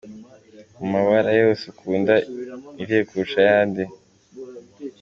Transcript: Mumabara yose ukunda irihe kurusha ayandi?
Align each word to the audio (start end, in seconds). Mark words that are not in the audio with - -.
Mumabara 0.79 1.31
yose 1.41 1.63
ukunda 1.71 2.13
irihe 2.81 3.01
kurusha 3.07 3.37
ayandi? 3.43 3.83